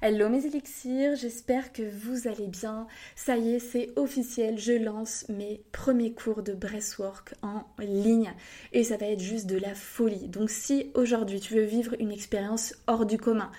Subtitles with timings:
[0.00, 2.86] Hello mes élixirs, j'espère que vous allez bien.
[3.16, 8.32] Ça y est, c'est officiel, je lance mes premiers cours de breathwork en ligne
[8.72, 10.28] et ça va être juste de la folie.
[10.28, 13.50] Donc si aujourd'hui tu veux vivre une expérience hors du commun,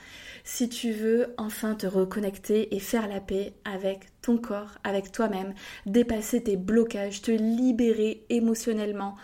[0.45, 5.53] si tu veux enfin te reconnecter et faire la paix avec ton corps, avec toi-même,
[5.85, 9.17] dépasser tes blocages, te libérer émotionnellement,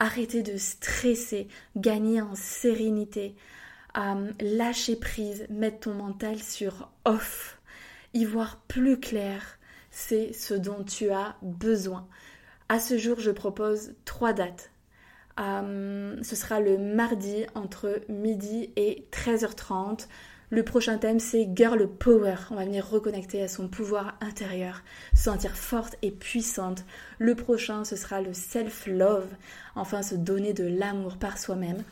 [0.00, 3.36] arrêter de stresser, gagner en sérénité,
[3.94, 7.60] lâcher prise, mettre ton mental sur off,
[8.14, 9.58] y voir plus clair,
[9.90, 12.06] c'est ce dont tu as besoin.
[12.68, 14.70] À ce jour, je propose trois dates.
[15.40, 20.06] Euh, ce sera le mardi entre midi et 13h30.
[20.50, 22.36] Le prochain thème, c'est Girl Power.
[22.50, 24.82] On va venir reconnecter à son pouvoir intérieur,
[25.14, 26.84] se sentir forte et puissante.
[27.18, 29.28] Le prochain, ce sera le self-love.
[29.74, 31.82] Enfin, se donner de l'amour par soi-même.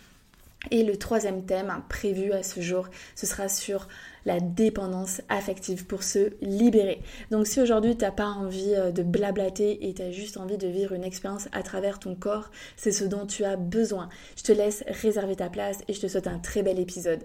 [0.70, 3.88] Et le troisième thème prévu à ce jour, ce sera sur
[4.26, 7.00] la dépendance affective pour se libérer.
[7.30, 10.58] Donc si aujourd'hui tu n'as pas envie euh, de blablater et tu as juste envie
[10.58, 14.10] de vivre une expérience à travers ton corps, c'est ce dont tu as besoin.
[14.36, 17.24] Je te laisse réserver ta place et je te souhaite un très bel épisode.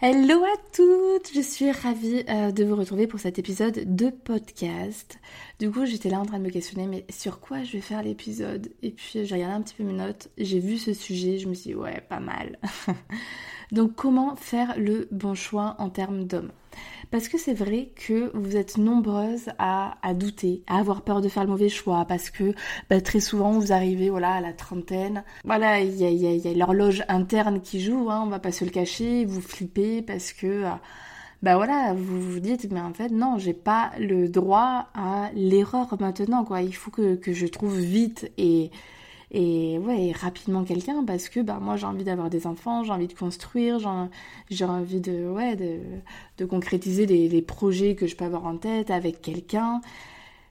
[0.00, 5.18] Hello à toutes, je suis ravie euh, de vous retrouver pour cet épisode de podcast.
[5.58, 8.04] Du coup, j'étais là en train de me questionner, mais sur quoi je vais faire
[8.04, 8.70] l'épisode?
[8.84, 11.54] Et puis j'ai regardé un petit peu mes notes, j'ai vu ce sujet, je me
[11.54, 12.60] suis dit ouais, pas mal.
[13.72, 16.52] Donc comment faire le bon choix en termes d'hommes?
[17.10, 21.44] Parce que c'est vrai que vous êtes nombreuses à, douter, à avoir peur de faire
[21.44, 22.54] le mauvais choix, parce que
[22.90, 27.60] bah, très souvent vous arrivez voilà, à la trentaine, voilà, il y a, l'horloge interne
[27.60, 30.64] qui joue, hein, on va pas se le cacher, vous flippez parce que...
[31.42, 35.96] bah voilà, vous vous dites, mais en fait, non, j'ai pas le droit à l'erreur
[36.00, 36.62] maintenant, quoi.
[36.62, 38.70] Il faut que, que je trouve vite et,
[39.30, 43.08] et ouais rapidement quelqu'un parce que bah moi j'ai envie d'avoir des enfants j'ai envie
[43.08, 43.78] de construire
[44.48, 45.78] j'ai envie de ouais de,
[46.38, 49.80] de concrétiser les, projets que je peux avoir en tête avec quelqu'un.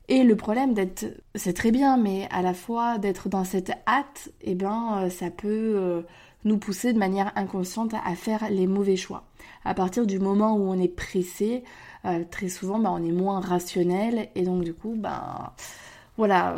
[0.10, 1.06] Et le problème d'être
[1.36, 5.10] c'est très bien mais à la fois d'être dans cette hâte et eh ben euh,
[5.10, 6.02] ça peut euh,
[6.46, 9.24] nous pousser de manière inconsciente à faire les mauvais choix.
[9.66, 11.64] À partir du moment où on est pressé
[12.06, 15.56] euh, très souvent bah, on est moins rationnel et donc du coup bah
[16.18, 16.56] voilà,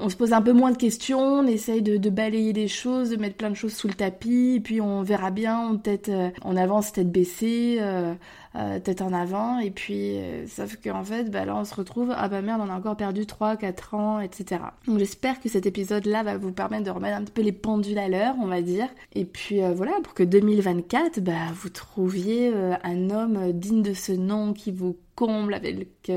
[0.00, 3.16] on, se pose un peu moins de questions, on essaye de, balayer les choses, de
[3.16, 6.30] mettre plein de choses sous le tapis, et puis on verra bien, on, tête, euh,
[6.42, 8.14] on avance tête baissée, euh,
[8.56, 12.28] euh, tête en avant, et puis sauf qu'en fait, bah, là on se retrouve, ah
[12.28, 14.60] bah merde, on a encore perdu 3, 4 ans, etc.
[14.86, 17.98] Donc j'espère que cet épisode-là va vous permettre de remettre un petit peu les pendules
[17.98, 22.52] à l'heure, on va dire, et puis voilà, pour que 2024, bah, vous trouviez
[22.82, 26.10] un homme digne de ce nom qui vous comble, avec,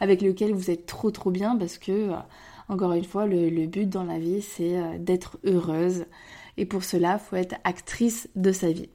[0.00, 2.16] avec lequel vous êtes trop trop bien parce que, euh,
[2.68, 6.06] encore une fois, le, but dans la vie, c'est euh, d'être heureuse.
[6.56, 8.88] Et pour cela, faut être actrice de sa vie.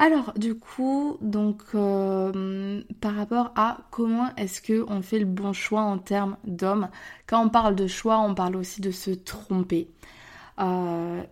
[0.00, 5.82] Alors, du coup, donc, euh, par rapport à comment est-ce qu'on fait le bon choix
[5.82, 6.88] en termes d'homme,
[7.26, 9.88] quand on parle de choix, on parle aussi de se tromper.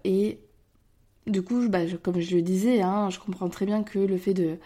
[0.04, 0.38] et
[1.26, 4.34] du coup, bah, comme je le disais, hein, je comprends très bien que le fait
[4.34, 4.58] de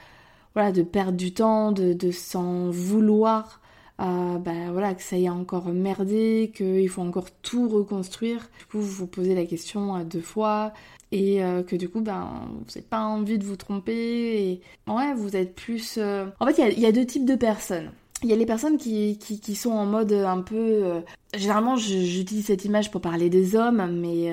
[0.54, 3.61] voilà, de perdre du temps, de, de s'en vouloir,
[4.00, 8.48] euh, bah, voilà, que ça y est encore merdé, qu'il faut encore tout reconstruire.
[8.58, 10.72] Du coup, vous vous posez la question euh, deux fois
[11.12, 13.92] et euh, que du coup, ben, vous n'avez pas envie de vous tromper.
[13.92, 14.60] Et
[14.90, 15.98] ouais, vous êtes plus.
[15.98, 17.92] En fait, il y a, deux types de personnes.
[18.22, 21.02] Il y a les personnes qui, qui, sont en mode un peu...
[21.34, 24.32] généralement, j'utilise cette image pour parler des hommes, mais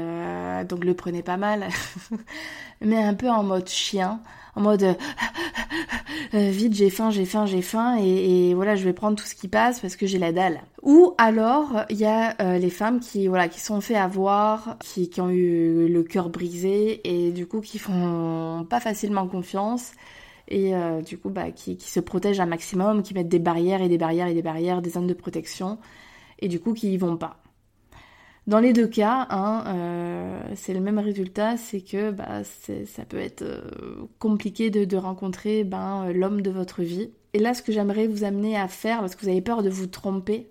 [0.65, 1.67] donc le prenez pas mal.
[2.81, 4.21] mais un peu en mode chien
[4.55, 4.93] en mode euh,
[6.33, 9.35] euh, vite j'ai faim, j'ai faim, j'ai faim et, voilà je vais prendre tout ce
[9.35, 10.61] qui passe parce que j'ai la dalle.
[10.81, 15.09] Ou alors il y a euh, les femmes qui voilà qui sont fait avoir, qui,
[15.09, 19.91] qui ont eu le cœur brisé et du coup qui font pas facilement confiance
[20.49, 20.73] et
[21.05, 24.27] du coup bah, qui, se protègent un maximum, qui mettent des barrières et des barrières
[24.27, 25.77] et des barrières, des zones de protection
[26.39, 27.37] et du coup qui y vont pas.
[28.49, 33.19] Dans les deux cas, hein, euh, c'est le même résultat, c'est que bah, ça peut
[33.19, 37.11] être euh, compliqué de, rencontrer ben, l'homme de votre vie.
[37.33, 39.69] Et là, ce que j'aimerais vous amener à faire, parce que vous avez peur de
[39.69, 40.49] vous tromper,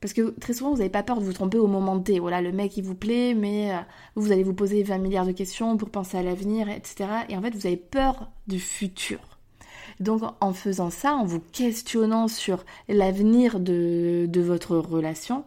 [0.00, 2.18] Parce que très souvent, vous n'avez pas peur de vous tromper au moment T.
[2.18, 3.78] Voilà, le mec, il vous plaît, mais euh,
[4.16, 7.04] vous allez vous poser 20 milliards de questions pour penser à l'avenir, etc.
[7.28, 9.33] Et en fait, vous avez peur du futur.
[10.00, 15.44] Donc, en faisant ça, en vous questionnant sur l'avenir de, votre relation,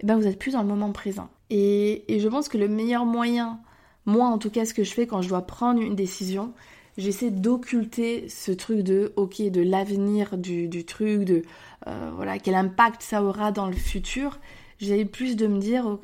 [0.00, 1.28] eh ben, vous êtes plus dans le moment présent.
[1.50, 3.60] Et, je pense que le meilleur moyen,
[4.06, 6.52] moi en tout cas, ce que je fais quand je dois prendre une décision,
[6.96, 11.42] j'essaie d'occulter ce truc de ok de l'avenir du, truc de
[11.86, 14.38] euh, voilà quel impact ça aura dans le futur
[14.78, 15.98] j'essaie plus de me dire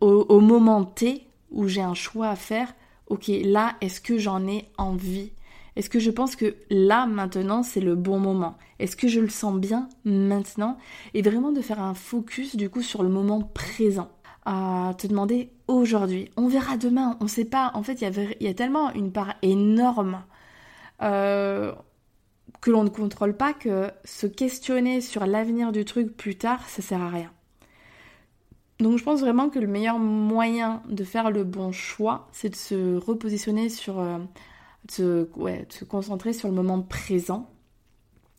[0.00, 2.74] au, moment T où j'ai un choix à faire
[3.08, 5.30] ok là est-ce que j'en ai envie?
[5.76, 8.56] Est-ce que je pense que là maintenant c'est le bon moment?
[8.78, 10.78] Est-ce que je le sens bien maintenant?
[11.14, 14.10] Et vraiment de faire un focus du coup sur le moment présent
[14.44, 16.30] à te demander aujourd'hui.
[16.36, 17.70] On verra demain, on ne sait pas.
[17.74, 20.22] En fait, il y, a tellement une part énorme
[21.02, 21.72] euh,
[22.60, 26.82] que l'on ne contrôle pas que se questionner sur l'avenir du truc plus tard, ça
[26.82, 27.30] sert à rien.
[28.80, 32.56] Donc je pense vraiment que le meilleur moyen de faire le bon choix, c'est de
[32.56, 34.00] se repositionner sur,
[34.98, 35.28] de,
[35.68, 37.50] se, concentrer sur le moment présent,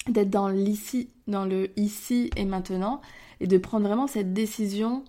[0.07, 3.01] d'être dans l'ici, dans le ici et maintenant,
[3.39, 5.03] et de prendre vraiment cette décision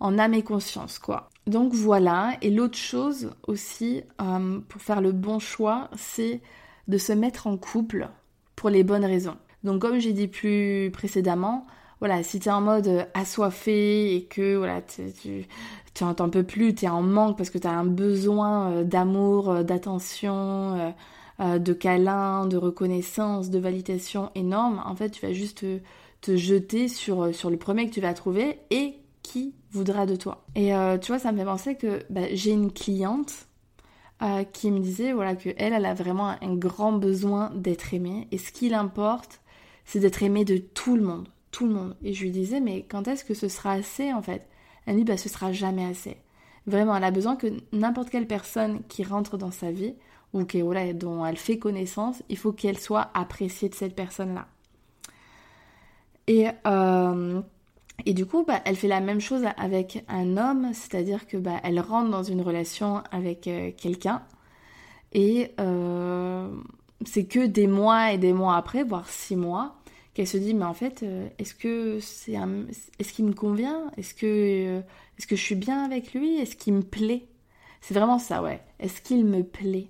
[0.00, 1.30] en âme et conscience, quoi.
[1.46, 6.40] Donc voilà, et l'autre chose aussi, euh, pour faire le bon choix, c'est
[6.88, 8.08] de se mettre en couple
[8.56, 9.36] pour les bonnes raisons.
[9.62, 11.66] Donc comme j'ai dit plus précédemment,
[12.04, 16.84] voilà, si tu es en mode assoiffé et que voilà, tu n'en peux plus, tu
[16.84, 20.94] es en manque parce que tu as un besoin euh, d'amour, euh, d'attention,
[21.40, 25.64] de câlin, de reconnaissance, de validation énorme, en fait, tu vas juste
[26.20, 30.44] te, jeter sur, le premier que tu vas trouver et qui voudra de toi.
[30.54, 33.48] Et euh, tu vois, ça me fait penser que bah, j'ai une cliente
[34.22, 38.28] euh, qui me disait voilà que elle, elle a vraiment un grand besoin d'être aimée
[38.30, 39.40] et ce qui l'importe,
[39.84, 41.28] c'est d'être aimée de tout le monde,
[41.62, 41.96] le monde.
[42.02, 44.48] Et je lui disais mais quand est-ce que ce sera assez en fait?
[44.86, 46.16] Elle me dit bah ce sera jamais assez.
[46.66, 49.94] Vraiment, elle a besoin que n'importe quelle personne qui rentre dans sa vie
[50.32, 54.48] ou qui, voilà, dont elle fait connaissance, il faut qu'elle soit appréciée de cette personne-là.
[56.26, 57.40] Et euh,
[58.06, 61.60] et du coup, bah, elle fait la même chose avec un homme, c'est-à-dire que bah,
[61.62, 64.22] elle rentre dans une relation avec euh, quelqu'un
[65.14, 66.48] et euh,
[67.06, 69.76] c'est que des mois et des mois après, voire six mois,
[70.14, 72.34] qu'elle se dit mais en fait, euh, est-ce que c'est
[72.98, 73.90] est-ce qu'il me convient?
[73.96, 74.82] Est-ce que
[75.18, 76.36] est-ce que je suis bien avec lui?
[76.38, 77.26] Est-ce qu'il me plaît?
[77.80, 78.62] C'est vraiment ça, ouais.
[78.80, 79.88] Est-ce qu'il me plaît?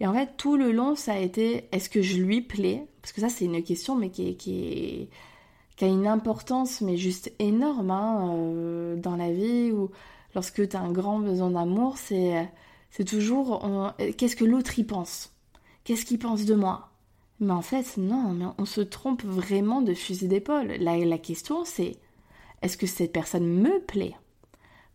[0.00, 2.86] Et en fait, tout le long, ça a été est-ce que je lui plais?
[3.00, 4.34] Parce que ça, c'est une question, mais qui est
[5.76, 9.90] qui a une importance mais juste énorme hein, euh, dans la vie ou
[10.34, 12.48] lorsque tu as un grand besoin d'amour, c'est
[12.90, 13.62] c'est toujours
[14.18, 15.32] qu'est-ce que l'autre y pense?
[15.84, 16.91] Qu'est-ce qu'il pense de moi?
[17.42, 20.76] Mais en fait, non, mais on se trompe vraiment de fusil d'épaule.
[20.78, 21.96] La, la question c'est
[22.62, 24.14] est-ce que cette personne me plaît?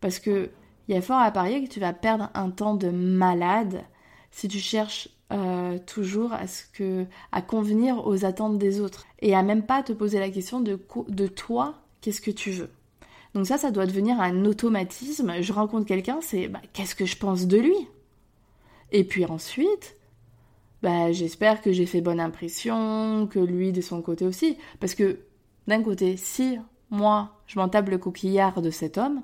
[0.00, 0.48] Parce que
[0.88, 3.84] il y a fort à parier que tu vas perdre un temps de malade
[4.30, 9.34] si tu cherches euh, toujours à ce que à convenir aux attentes des autres et
[9.34, 12.70] à même pas te poser la question de, toi qu'est-ce que tu veux?
[13.34, 15.42] Donc ça ça doit devenir un automatisme.
[15.42, 17.88] Je rencontre quelqu'un c'est bah, qu'est-ce que je pense de lui?
[18.90, 19.97] Et puis ensuite
[20.82, 25.20] bah, j'espère que j'ai fait bonne impression que lui de son côté aussi parce que
[25.66, 26.58] d'un côté si
[26.90, 29.22] moi je m'en tape le coquillard de cet homme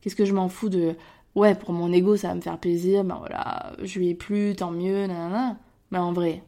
[0.00, 0.96] qu'est-ce que je m'en fous de
[1.38, 4.54] ouais, pour mon ego, ça va me faire plaisir, ben voilà, je lui ai plu,
[4.56, 5.56] tant mieux, nanana.
[5.90, 6.42] Mais en vrai,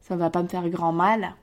[0.00, 1.34] ça va pas me faire grand mal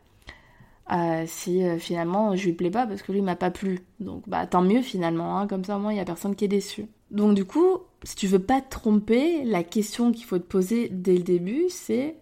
[0.91, 3.81] euh, si euh, finalement je lui plais pas parce que lui m'a pas plu.
[3.99, 6.45] Donc bah tant mieux finalement, hein, comme ça au moins il y a personne qui
[6.45, 6.87] est déçu.
[7.11, 10.87] Donc du coup, si tu veux pas te tromper, la question qu'il faut te poser
[10.87, 12.15] dès le début, c'est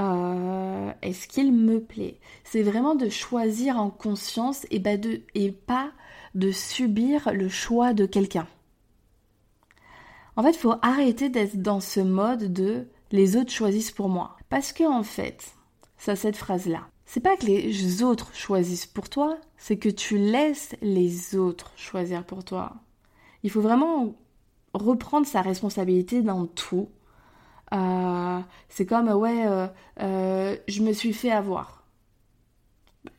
[0.00, 2.18] euh, est-ce qu'il me plaît?
[2.42, 5.92] C'est vraiment de choisir en conscience et, bah de, et pas
[6.34, 8.46] de subir le choix de quelqu'un.
[10.36, 14.38] En fait, il faut arrêter d'être dans ce mode de les autres choisissent pour moi.
[14.48, 15.52] Parce que en fait,
[15.98, 16.88] ça cette phrase-là.
[17.04, 22.24] C'est pas que les autres choisissent pour toi, c'est que tu laisses les autres choisir
[22.24, 22.76] pour toi.
[23.42, 24.16] Il faut vraiment
[24.82, 26.88] reprendre sa responsabilité dans tout.
[27.74, 29.66] Euh, c'est comme, ouais, euh,
[30.00, 31.84] euh, je me suis fait avoir.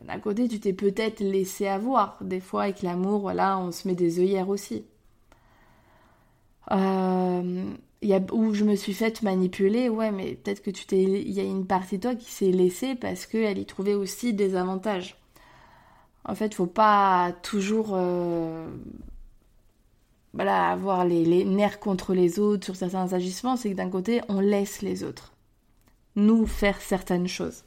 [0.05, 2.17] D'un côté, tu t'es peut-être laissé avoir.
[2.21, 4.85] Des fois, avec l'amour, voilà, on se met des œillères aussi.
[8.03, 11.31] Y a, où je me suis faite manipuler, ouais, mais peut-être que tu t'es, il
[11.31, 14.55] y a une partie de toi qui s'est laissée parce qu'elle y trouvait aussi des
[14.55, 15.15] avantages.
[16.25, 17.97] En fait, faut pas toujours,
[20.37, 23.57] voilà, avoir les, les, nerfs contre les autres sur certains agissements.
[23.57, 25.33] C'est que d'un côté, on laisse les autres
[26.15, 27.63] nous faire certaines choses.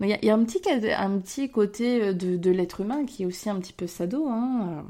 [0.00, 3.48] Il y, a un petit, un petit côté de, de l'être humain qui est aussi
[3.48, 4.84] un petit peu sado, hein.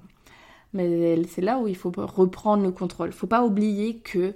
[0.72, 3.10] mais c'est là où il faut reprendre le contrôle.
[3.10, 4.34] Il faut pas oublier que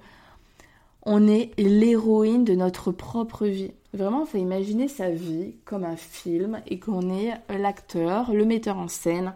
[1.02, 3.72] on est l'héroïne de notre propre vie.
[3.94, 8.86] Vraiment, faut imaginer sa vie comme un film et qu'on est l'acteur, le metteur en
[8.86, 9.34] scène.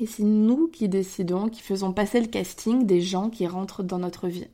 [0.00, 3.98] Et c'est nous qui décidons, qui faisons passer le casting des gens qui rentrent dans
[3.98, 4.46] notre vie.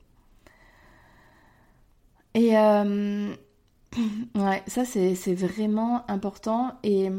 [2.35, 3.33] Et euh,
[4.35, 6.73] ouais, ça c'est vraiment important.
[6.83, 7.11] Et,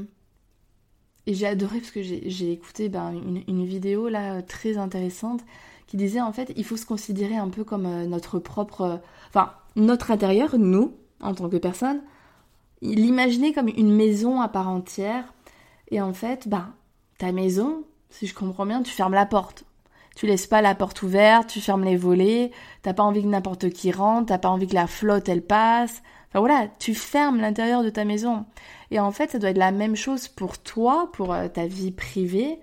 [1.27, 5.41] j'ai adoré parce que j'ai écouté ben, une, une, vidéo là très intéressante
[5.87, 9.01] qui disait en fait il faut se considérer un peu comme euh, notre propre...
[9.29, 12.01] Enfin, notre intérieur, nous, en tant que personne,
[12.81, 15.33] l'imaginer comme une maison à part entière.
[15.89, 16.69] Et en fait, bah,
[17.17, 19.65] ta maison, si je comprends bien, tu fermes la porte.
[20.15, 23.69] Tu laisses pas la porte ouverte, tu fermes les volets, t'as pas envie que n'importe
[23.69, 26.01] qui rentre, t'as pas envie que la flotte elle passe.
[26.29, 28.45] Enfin voilà, tu fermes l'intérieur de ta maison.
[28.91, 31.91] Et en fait, ça doit être la même chose pour toi, pour euh, ta vie
[31.91, 32.59] privée.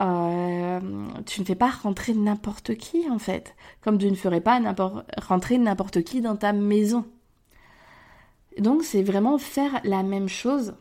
[0.00, 0.80] Euh,
[1.26, 4.58] tu ne fais pas rentrer n'importe qui en fait, comme tu ne ferais pas
[5.18, 7.04] rentrer n'importe qui dans ta maison.
[8.58, 10.74] Donc c'est vraiment faire la même chose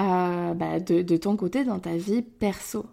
[0.00, 2.86] euh, bah, de, ton côté dans ta vie perso.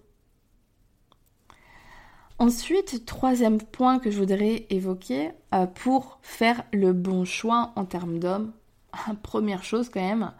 [2.39, 8.19] Ensuite, troisième point que je voudrais évoquer euh, pour faire le bon choix en termes
[8.19, 8.51] d'homme,
[9.23, 10.31] première chose quand même,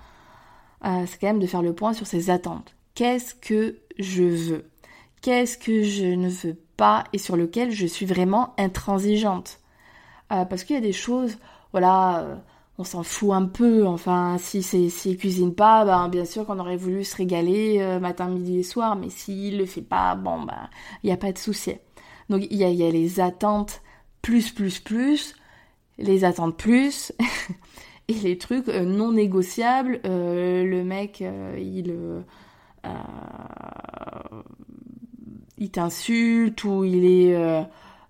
[0.86, 2.76] euh, c'est quand même de faire le point sur ses attentes.
[2.96, 4.66] Qu'est-ce que je veux?
[5.22, 9.60] Qu'est-ce que je ne veux pas et sur lequel je suis vraiment intransigeante?
[10.30, 11.38] Parce qu'il y a des choses,
[11.74, 12.42] voilà,
[12.82, 13.86] on s'en fout un peu.
[13.86, 18.00] Enfin, si c'est s'il cuisine pas, ben bien sûr qu'on aurait voulu se régaler euh,
[18.00, 20.70] matin, midi et soir, mais s'il le fait pas, bon ben
[21.04, 21.76] il n'y a pas de souci.
[22.30, 23.82] Donc il y a, les attentes
[24.24, 25.36] plus plus plus,
[26.00, 27.14] les attentes plus
[28.08, 30.02] et les trucs euh, non négociables.
[30.06, 31.24] Euh, le mec,
[31.58, 31.96] il
[35.58, 37.36] il t'insulte ou il est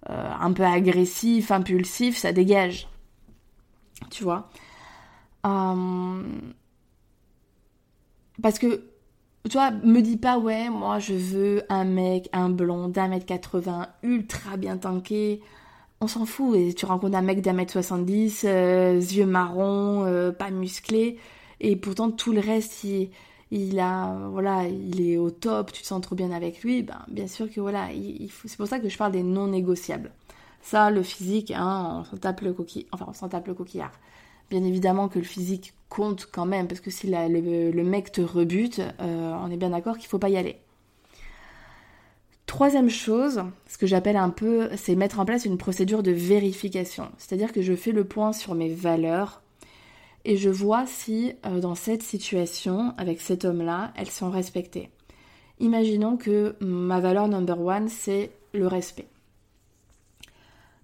[0.08, 2.88] un peu agressif, impulsif, ça dégage
[4.10, 4.50] tu vois?
[5.46, 6.24] Euh,
[8.42, 8.84] parce que,
[9.50, 13.26] tu vois, me dis pas, ouais, moi je veux un mec, un blond d'un mètre
[13.26, 15.42] 80, ultra bien tanké.
[16.02, 16.56] On s'en fout.
[16.58, 21.18] Et tu rencontres un mec d'un mètre 70, euh, yeux marrons, euh, pas musclé.
[21.60, 23.10] Et pourtant, tout le reste, il,
[23.52, 26.82] il, a, voilà, il est au top, tu te sens trop bien avec lui.
[26.84, 30.12] Ben, bien sûr que voilà, il, c'est pour ça que je parle des non négociables.
[30.62, 33.92] Ça, le physique, hein, on tape le coquille, enfin on s'en tape le coquillard.
[34.51, 38.81] Bien évidemment que le physique compte quand même, parce que si le, mec te rebute,
[39.00, 40.58] euh, on est bien d'accord qu'il faut pas y aller.
[42.48, 47.10] Troisième chose, ce que j'appelle un peu, c'est mettre en place une procédure de vérification.
[47.17, 49.41] C'est-à-dire que je fais le point sur mes valeurs
[50.25, 54.89] et je vois si euh, dans cette situation, avec cet homme-là, elles sont respectées.
[55.62, 59.08] Imaginons que ma valeur number one, c'est le respect.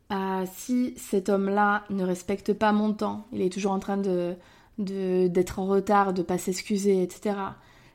[0.10, 4.36] Ah, si cet homme-là ne respecte pas mon temps, il est toujours en train de
[4.78, 7.36] d'être en retard, de pas s'excuser, etc.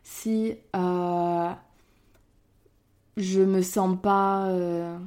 [0.02, 1.50] Si euh,
[3.16, 4.98] je me sens pas euh,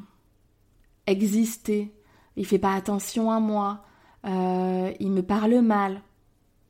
[1.06, 1.94] exister,
[2.38, 3.84] il fait pas attention à moi,
[4.26, 6.02] euh, il me parle mal,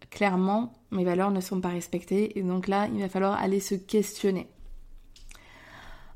[0.09, 3.75] clairement mes valeurs ne sont pas respectées et donc là il va falloir aller se
[3.75, 4.47] questionner.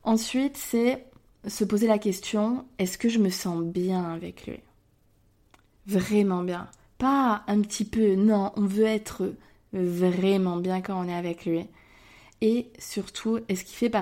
[0.04, 1.09] Ensuite c'est
[1.48, 4.60] se poser la question, est-ce que je me sens bien avec lui?
[5.88, 6.68] Vraiment bien.
[6.98, 9.34] Pas un petit peu, non, on veut être
[9.74, 11.66] vraiment bien quand on est avec lui.
[12.42, 13.94] Et surtout, est-ce qu'il fait,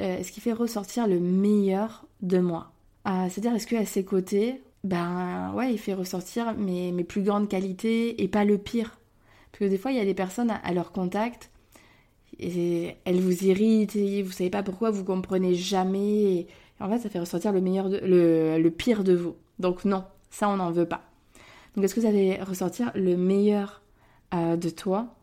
[0.00, 2.72] euh, ressortir le meilleur de moi?
[3.06, 7.48] Euh, C'est-à-dire, est-ce qu'à ses côtés, ben ouais, il fait ressortir mes, mes, plus grandes
[7.48, 8.98] qualités et pas le pire?
[9.52, 11.50] Parce que des fois, il y a des personnes à, leur contact,
[12.40, 16.48] et elles vous irritent, et vous savez pas pourquoi, vous comprenez jamais,
[16.80, 19.36] en fait, ça fait ressortir le, meilleur le, pire de vous.
[19.58, 21.02] Donc non, ça, on n'en veut pas.
[21.74, 23.82] Donc est-ce que ça fait ressortir le meilleur
[24.34, 25.14] euh, de toi?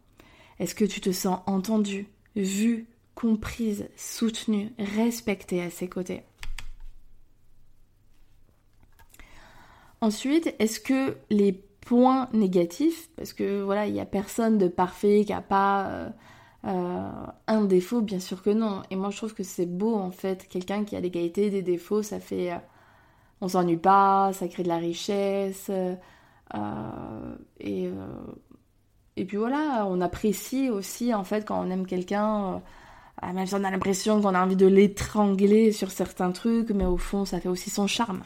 [0.60, 6.24] Est-ce que tu te sens entendue, vue, comprise, soutenue, respectée à ses côtés?
[10.01, 15.24] Ensuite, est-ce que les points négatifs, parce que voilà, il n'y a personne de parfait
[15.25, 16.10] qui n'a pas euh,
[16.65, 17.09] euh,
[17.47, 18.83] un défaut, bien sûr que non.
[18.91, 20.47] Et moi, je trouve que c'est beau, en fait.
[20.47, 22.51] Quelqu'un qui a des qualités, des défauts, ça fait.
[22.53, 22.57] Euh,
[23.41, 25.69] on s'ennuie pas, ça crée de la richesse.
[25.71, 25.95] Euh,
[27.59, 27.89] et,
[29.17, 32.61] et puis voilà, on apprécie aussi, en fait, quand on aime quelqu'un.
[33.23, 36.97] même si on a l'impression qu'on a envie de l'étrangler sur certains trucs, mais au
[36.97, 38.21] fond, ça fait aussi son charme.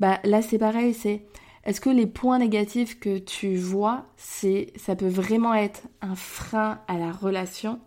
[0.00, 1.22] Bah là, c'est pareil, c'est.
[1.64, 6.80] Est-ce que les points négatifs que tu vois, c'est, ça peut vraiment être un frein
[6.88, 7.80] à la relation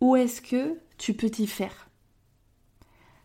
[0.00, 1.88] ou est-ce que tu peux t'y faire?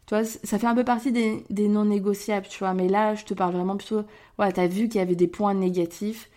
[0.06, 3.26] Tu vois, ça fait un peu partie des, non négociables, tu vois, mais là, je
[3.26, 4.04] te parle vraiment plutôt,
[4.38, 6.30] voilà, t'as vu qu'il y avait des points négatifs,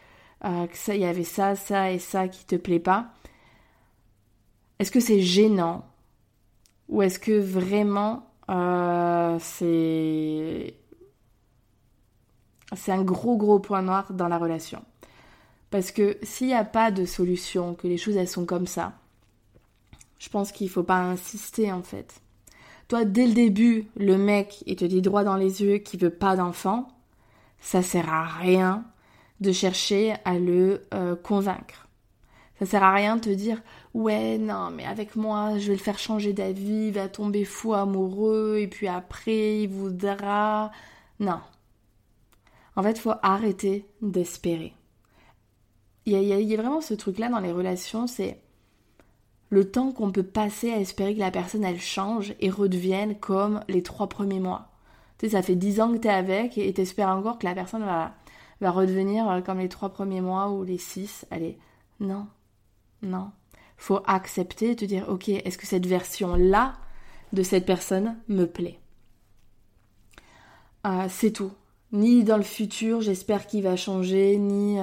[0.45, 3.13] euh, y avait ça, ça et ça qui te plaît pas.
[4.79, 5.85] Est-ce que c'est gênant
[6.89, 10.75] ou est-ce que vraiment euh, c'est
[12.77, 14.83] c'est un gros gros point noir dans la relation.
[15.71, 18.93] Parce que s'il n'y a pas de solution, que les choses elles sont comme ça,
[20.19, 22.21] je pense qu'il faut pas insister en fait.
[22.89, 26.11] Toi, dès le début, le mec, il te dit droit dans les yeux qu'il veut
[26.11, 26.89] pas d'enfant,
[27.61, 28.85] ça sert à rien
[29.41, 31.89] de chercher à le euh, convaincre.
[32.59, 33.61] Ça sert à rien de te dire
[33.93, 37.75] ouais non mais avec moi je vais le faire changer d'avis, il va tomber fou
[37.75, 40.71] amoureux et puis après il voudra.
[41.21, 41.41] Non,
[42.77, 44.75] en fait, faut arrêter d'espérer.
[46.05, 48.41] Il y, a, vraiment ce truc-là dans les relations, c'est
[49.49, 53.65] le temps qu'on peut passer à espérer que la personne, elle change et redevienne comme
[53.67, 54.71] les trois premiers mois.
[55.19, 57.55] Tu sais, ça fait dix ans que tu es avec et t'espères encore que la
[57.55, 58.15] personne va,
[58.61, 61.27] va redevenir euh, comme les trois premiers mois ou les six.
[61.31, 61.59] Allez,
[61.99, 62.29] non,
[63.03, 63.33] non.
[63.77, 66.75] Faut accepter et te dire, ok, est-ce que cette version-là
[67.33, 68.79] de cette personne me plaît?
[70.87, 71.53] Euh, C'est tout
[71.97, 74.79] ni dans le futur, j'espère qu'il va changer, ni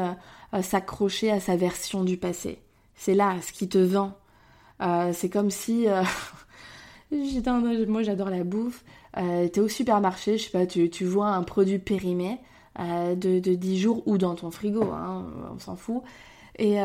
[0.53, 2.59] euh, s'accrocher à sa version du passé.
[2.95, 4.13] C'est là ce qui te vend.
[4.81, 5.87] Euh, c'est comme si.
[5.87, 6.03] Euh,
[7.87, 8.83] moi, j'adore la bouffe.
[9.15, 12.39] T'es au supermarché, je sais pas, tu, vois un produit périmé
[12.79, 16.01] de, de 10 jours ou dans ton frigo, hein, on s'en fout.
[16.57, 16.77] Et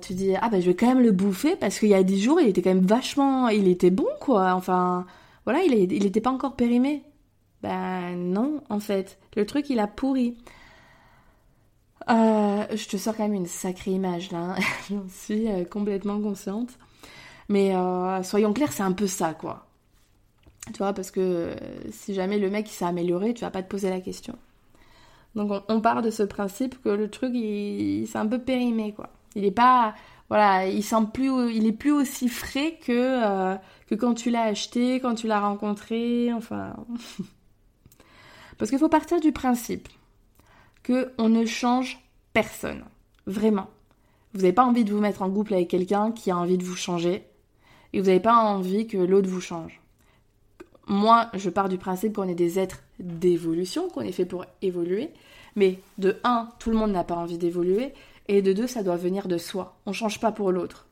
[0.00, 2.22] tu dis, ah bah je vais quand même le bouffer parce qu'il y a 10
[2.22, 3.48] jours, il était quand même vachement.
[3.48, 4.54] Il était bon, quoi.
[4.54, 5.04] Enfin,
[5.44, 7.02] voilà, il n'était pas encore périmé.
[7.64, 9.18] Ben non, en fait.
[9.36, 10.36] Le truc, il a pourri.
[12.10, 14.56] Euh, je te sors quand même une sacrée image là, hein.
[14.90, 16.68] j'en suis euh, complètement consciente.
[17.48, 19.66] Mais euh, soyons clairs, c'est un peu ça quoi.
[20.66, 21.56] Tu vois, parce que
[21.90, 24.36] si jamais le mec s'est amélioré, tu vas pas te poser la question.
[25.34, 29.08] Donc on, part de ce principe que le truc, il, c'est un peu périmé quoi.
[29.34, 29.94] Il est pas,
[30.28, 33.56] voilà, il plus, il est plus aussi frais que
[33.96, 36.74] quand tu l'as acheté, quand tu l'as rencontré, enfin.
[38.58, 39.88] Parce qu'il faut partir du principe
[40.82, 41.98] que on ne change
[42.32, 42.84] personne.
[43.26, 43.68] Vraiment.
[44.32, 46.64] Vous n'avez pas envie de vous mettre en couple avec quelqu'un qui a envie de
[46.64, 47.24] vous changer.
[47.92, 49.80] Et vous n'avez pas envie que l'autre vous change.
[50.86, 55.10] Moi, je pars du principe qu'on est des êtres d'évolution, qu'on est fait pour évoluer.
[55.56, 57.94] Mais de un, tout le monde n'a pas envie d'évoluer.
[58.26, 59.76] Et de deux, ça doit venir de soi.
[59.86, 60.86] On change pas pour l'autre.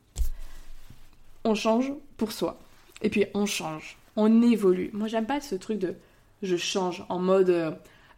[1.45, 2.59] On change pour soi.
[3.03, 3.99] Et puis on change.
[4.17, 4.91] On évolue.
[4.93, 5.97] Moi, j'aime pas ce truc de
[6.43, 7.71] je change en mode euh,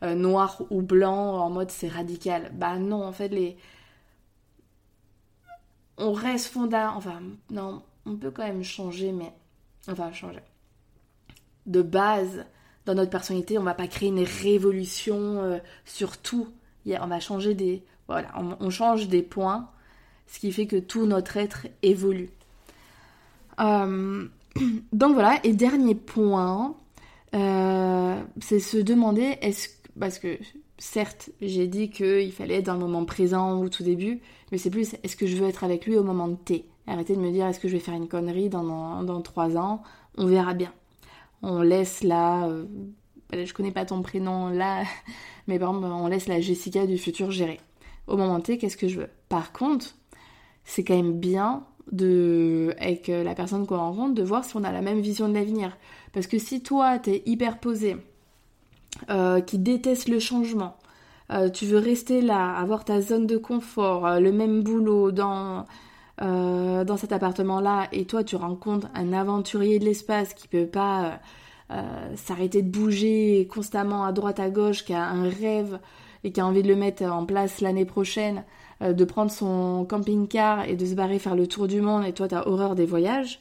[0.02, 2.50] euh, noir ou blanc, en mode c'est radical.
[2.54, 3.56] Bah non, en fait, les.
[5.96, 6.92] On reste fonda.
[6.96, 9.32] Enfin, non, on peut quand même changer, mais.
[9.88, 10.40] Enfin, changer.
[11.66, 12.44] De base,
[12.86, 16.48] dans notre personnalité, on va pas créer une révolution euh, sur tout.
[16.86, 17.84] On va changer des.
[18.06, 18.28] Voilà,
[18.60, 19.70] on, change des points,
[20.26, 22.28] ce qui fait que tout notre être évolue.
[23.58, 24.28] donc
[25.14, 26.76] voilà, et dernier point,
[27.34, 29.68] euh, c'est se demander est-ce
[29.98, 30.38] parce que
[30.78, 34.20] certes j'ai dit qu'il fallait être dans le moment présent au tout début,
[34.52, 36.66] mais c'est plus est-ce que je veux être avec lui au moment de T?
[36.86, 39.82] Arrêtez de me dire est-ce que je vais faire une connerie dans, dans, 3 ans,
[40.16, 40.72] on verra bien.
[41.42, 42.66] On laisse là, euh,
[43.32, 44.84] je connais pas ton prénom là,
[45.46, 47.60] mais par exemple on laisse la Jessica du futur gérer.
[48.06, 49.10] Au moment T, qu'est-ce que je veux?
[49.28, 49.96] Par contre,
[50.64, 54.64] c'est quand même bien de, avec euh, la personne qu'on rencontre, de voir si on
[54.64, 55.76] a la même vision de l'avenir.
[56.14, 57.96] Parce que si toi, t'es hyper posé,
[59.10, 60.76] euh, qui déteste le changement,
[61.32, 65.66] euh, tu veux rester là, avoir ta zone de confort, le même boulot dans,
[66.18, 71.20] dans cet appartement-là, et toi, tu rencontres un aventurier de l'espace qui peut pas
[72.14, 75.80] s'arrêter de bouger constamment à droite à gauche, qui a un rêve
[76.24, 78.44] et qui a envie de le mettre en place l'année prochaine,
[78.82, 82.12] euh, de prendre son camping-car et de se barrer faire le tour du monde et
[82.12, 83.40] toi t'as horreur des voyages,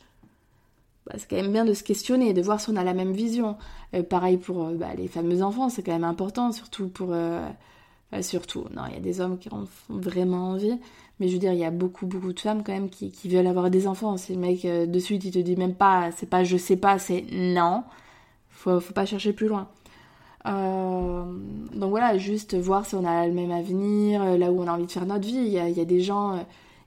[1.07, 3.13] bah, c'est quand même bien de se questionner de voir si on a la même
[3.13, 3.57] vision.
[3.93, 7.15] Euh, pareil pour euh, bah, les fameux enfants, c'est quand même important, surtout pour...
[8.21, 10.79] surtout, non, il y a des hommes qui ont vraiment envie,
[11.19, 13.47] mais je veux dire, il y a beaucoup, beaucoup de femmes quand même qui, veulent
[13.47, 14.17] avoir des enfants.
[14.17, 16.99] Si le mec de suite il te dit même pas, c'est pas je sais pas,
[16.99, 17.83] c'est non,
[18.49, 19.69] faut, faut pas chercher plus loin.
[20.45, 21.23] Euh,
[21.73, 24.73] donc voilà, juste voir si on a le même avenir, euh, là où on a
[24.73, 25.35] envie de faire notre vie.
[25.35, 26.41] Il y a, des gens, euh,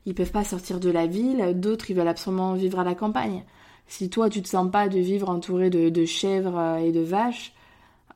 [0.04, 3.44] ils peuvent pas sortir de la ville, d'autres, ils veulent absolument vivre à la campagne.
[3.88, 7.52] Si toi, tu te sens pas de vivre entouré de, chèvres et de vaches,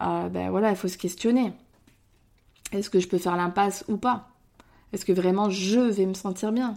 [0.01, 1.53] ben voilà, il faut se questionner.
[2.73, 4.29] Est-ce que je peux faire l'impasse ou pas?
[4.93, 6.75] Est-ce que vraiment je vais me sentir bien?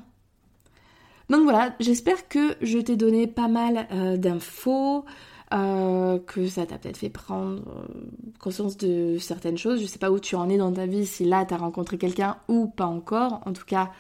[1.30, 5.06] Donc voilà, j'espère que je t'ai donné pas mal euh, d'infos,
[5.54, 9.82] euh, que ça t'a peut-être fait prendre euh, conscience de certaines choses.
[9.82, 11.98] Je sais pas où tu en es dans ta vie, si là tu as rencontré
[11.98, 13.42] quelqu'un ou pas encore.
[13.46, 13.92] En tout cas,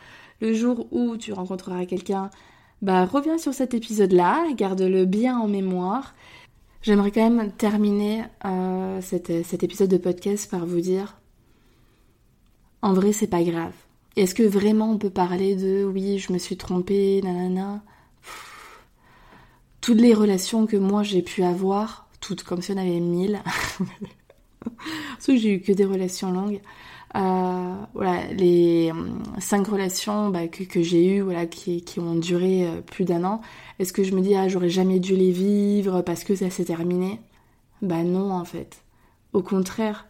[0.41, 2.29] le jour où tu rencontreras quelqu'un,
[2.83, 6.15] bah reviens sur cet épisode-là, garde-le bien en mémoire.
[6.81, 9.29] J'aimerais quand même terminer euh, cet,
[9.63, 11.15] épisode de podcast par vous dire,
[12.81, 13.71] en vrai c'est pas grave.
[14.17, 17.81] Est-ce que vraiment on peut parler de oui je me suis trompée, nanana?
[19.79, 23.41] Toutes les relations que moi j'ai pu avoir, toutes comme si on avait mille,
[25.25, 26.59] que j'ai eu que des relations longues,
[27.15, 32.81] euh, voilà, les euh, cinq relations bah, que, j'ai eues, voilà, qui, ont duré euh,
[32.81, 33.41] plus d'un an,
[33.79, 36.65] est-ce que je me dis, ah, j'aurais jamais dû les vivre parce que ça s'est
[36.65, 37.19] terminé?
[37.81, 38.83] Bah non, en fait.
[39.33, 40.07] Au contraire,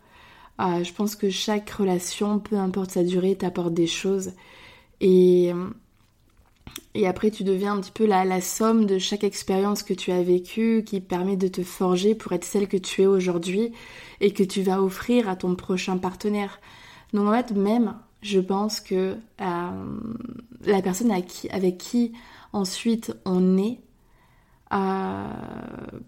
[0.60, 4.32] je pense que chaque relation, peu importe sa durée, t'apporte des choses.
[5.02, 5.52] Et,
[6.94, 10.12] et après, tu deviens un petit peu la, la somme de chaque expérience que tu
[10.12, 13.74] as vécue qui permet de te forger pour être celle que tu es aujourd'hui
[14.22, 16.60] et que tu vas offrir à ton prochain partenaire.
[17.14, 20.00] Donc en fait, même, je pense que euh,
[20.66, 22.14] la personne avec qui,
[22.52, 23.80] ensuite on est
[24.74, 25.28] euh,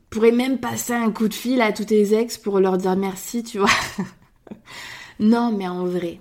[0.10, 3.44] pourrait même passer un coup de fil à tous tes ex pour leur dire merci,
[3.44, 3.70] tu vois.
[5.20, 6.20] non, mais en vrai,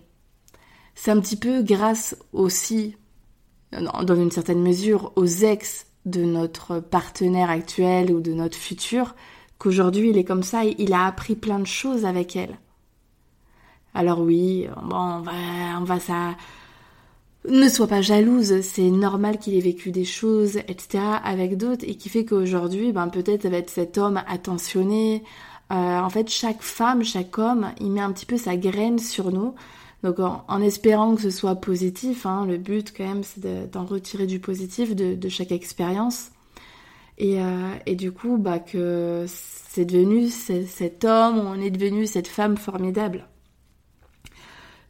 [0.95, 2.97] c'est un petit peu grâce aussi,
[3.73, 9.15] dans une certaine mesure, aux ex de notre partenaire actuel ou de notre futur,
[9.59, 12.59] qu'aujourd'hui il est comme ça, il a appris plein de choses avec elle.
[13.95, 15.33] Alors oui, bon, on va,
[15.81, 16.35] on va ça.
[17.49, 21.05] Ne sois pas jalouse, c'est normal qu'il ait vécu des choses, etc.
[21.23, 25.23] avec d'autres et qui fait qu'aujourd'hui, ben peut-être ça va être cet homme attentionné.
[25.71, 29.31] Euh, en fait, chaque femme, chaque homme, il met un petit peu sa graine sur
[29.31, 29.55] nous.
[30.03, 34.27] Donc en, espérant que ce soit positif, hein, le but quand même c'est d'en retirer
[34.27, 36.31] du positif de, chaque expérience.
[37.19, 42.27] Et, euh, et, du coup, bah, que c'est devenu cet homme, on est devenu cette
[42.27, 43.29] femme formidable.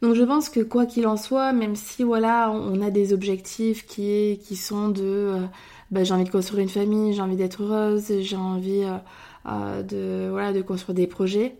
[0.03, 3.87] Donc je pense que quoi qu'il en soit, même si voilà, on a des objectifs
[3.87, 5.47] qui, qui sont de euh,
[5.91, 8.99] bah, j'ai envie de construire une famille, j'ai envie d'être heureuse, j'ai envie euh,
[9.47, 11.57] euh, de, voilà, de construire des projets.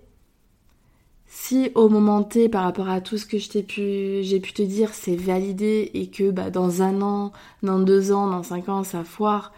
[1.27, 4.95] Si au moment T, par rapport à tout ce que j'ai pu, pu te dire,
[4.95, 9.05] c'est validé et que bah, dans un an, dans deux ans, dans cinq ans, ça
[9.05, 9.53] foire,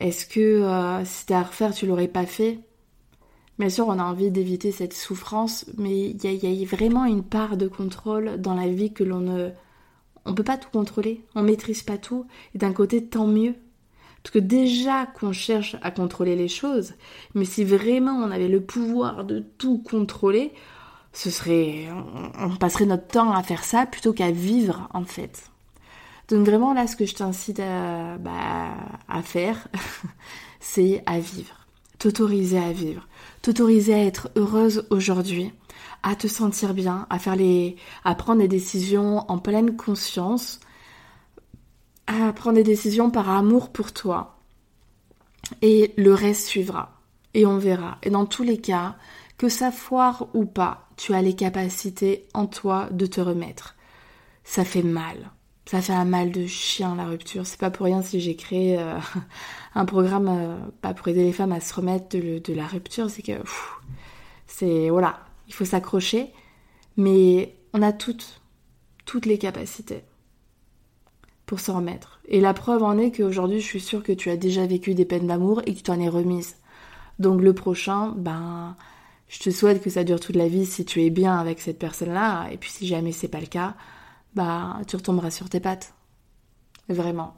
[0.00, 0.62] est-ce que
[1.04, 2.60] si c'était à refaire, tu l'aurais pas fait?
[3.58, 7.56] Bien sûr, on a envie d'éviter cette souffrance, mais il y, a vraiment une part
[7.56, 9.50] de contrôle dans la vie que l'on ne...
[10.24, 13.56] On peut pas tout contrôler, on maîtrise pas tout, et d'un côté, tant mieux.
[14.22, 16.94] Parce que déjà qu'on cherche à contrôler les choses,
[17.34, 20.52] mais si vraiment on avait le pouvoir de tout contrôler,
[21.12, 21.88] ce serait...
[22.38, 25.50] On passerait notre temps à faire ça plutôt qu'à vivre, en fait.
[26.28, 28.74] Donc vraiment, là, ce que je t'incite à, bah,
[29.08, 29.66] à faire,
[30.60, 31.66] c'est à vivre.
[31.98, 33.07] T'autoriser à vivre
[33.42, 35.52] t'autoriser à être heureuse aujourd'hui,
[36.02, 40.60] à te sentir bien, à faire les, à prendre des décisions en pleine conscience,
[42.06, 44.38] à prendre des décisions par amour pour toi.
[45.62, 47.00] Et le reste suivra.
[47.34, 47.98] Et on verra.
[48.02, 48.96] Et dans tous les cas,
[49.36, 53.76] que ça foire ou pas, tu as les capacités en toi de te remettre.
[54.44, 55.30] Ça fait mal.
[55.68, 57.46] Ça fait un mal de chien la rupture.
[57.46, 58.98] C'est pas pour rien si j'ai créé euh,
[59.74, 63.10] un programme euh, pas pour aider les femmes à se remettre de, la rupture.
[63.10, 63.32] C'est que
[64.46, 66.32] c'est voilà, il faut s'accrocher,
[66.96, 68.40] mais on a toutes,
[69.04, 70.04] toutes les capacités
[71.44, 72.20] pour s'en remettre.
[72.28, 75.04] Et la preuve en est qu'aujourd'hui, je suis sûre que tu as déjà vécu des
[75.04, 76.56] peines d'amour et que tu t'en es remise.
[77.18, 78.74] Donc le prochain, ben,
[79.28, 81.78] je te souhaite que ça dure toute la vie si tu es bien avec cette
[81.78, 82.48] personne-là.
[82.52, 83.74] Et puis si jamais c'est pas le cas,
[84.38, 85.94] bah tu retomberas sur tes pattes.
[86.88, 87.34] Vraiment.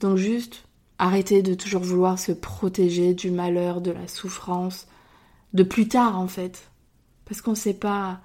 [0.00, 0.64] Donc juste
[0.98, 4.88] arrêter de toujours vouloir se protéger du malheur, de la souffrance,
[5.52, 6.70] de plus tard en fait.
[7.24, 8.20] Parce qu'on sait pas,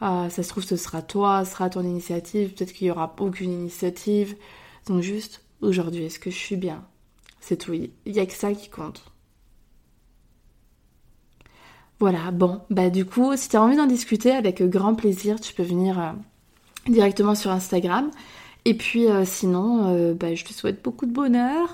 [0.00, 3.14] ah, ça se trouve ce sera toi, ce sera ton initiative, peut-être qu'il y aura
[3.20, 4.34] aucune initiative.
[4.86, 6.82] Donc juste aujourd'hui, est-ce que je suis bien?
[7.40, 9.04] C'est tout, il y a que ça qui compte.
[12.00, 15.52] Voilà, bon, bah du coup, si tu as envie d'en discuter avec grand plaisir, tu
[15.54, 16.12] peux venir euh,
[16.86, 18.10] directement sur Instagram.
[18.64, 21.68] Et puis euh, sinon, euh, bah, je te souhaite beaucoup de bonheur.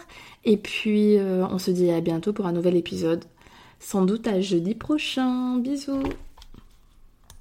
[0.44, 3.24] Et puis euh, on se dit à bientôt pour un nouvel épisode.
[3.80, 5.58] Sans doute à jeudi prochain.
[5.58, 6.02] Bisous